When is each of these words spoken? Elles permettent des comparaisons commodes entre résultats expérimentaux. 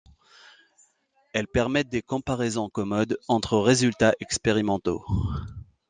Elles 1.31 1.45
permettent 1.45 1.89
des 1.89 2.01
comparaisons 2.01 2.69
commodes 2.71 3.19
entre 3.27 3.59
résultats 3.59 4.15
expérimentaux. 4.19 5.05